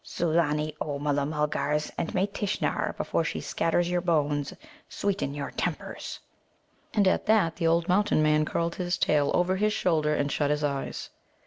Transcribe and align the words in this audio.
Sulâni, 0.03 0.75
O 0.81 0.97
Mulla 0.97 1.27
mulgars, 1.27 1.91
and 1.95 2.11
may 2.15 2.25
Tishnar, 2.25 2.93
before 2.97 3.23
she 3.23 3.39
scatters 3.39 3.87
your 3.87 4.01
bones, 4.01 4.51
sweeten 4.89 5.35
your 5.35 5.51
tempers!" 5.51 6.17
And 6.95 7.07
at 7.07 7.27
that 7.27 7.57
the 7.57 7.67
old 7.67 7.87
Mountain 7.87 8.23
man 8.23 8.43
curled 8.43 8.73
his 8.73 8.97
tail 8.97 9.29
over 9.35 9.57
his 9.57 9.73
shoulder 9.73 10.15
and 10.15 10.31
shut 10.31 10.49
his 10.49 10.63
eyes. 10.63 11.11